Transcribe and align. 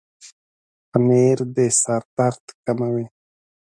پنېر 0.89 1.37
د 1.55 1.57
سر 1.81 2.03
درد 2.15 2.45
کموي. 2.65 3.05